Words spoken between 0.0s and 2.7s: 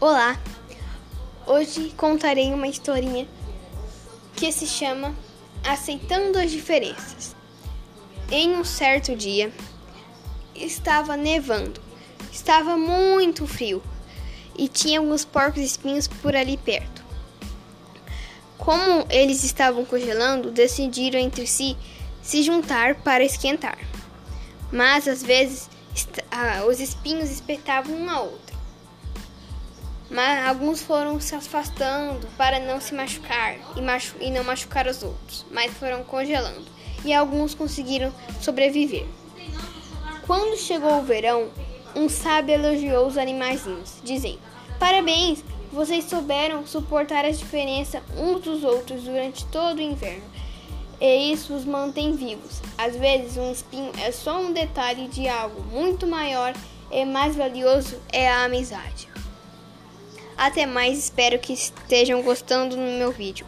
Olá! Hoje contarei uma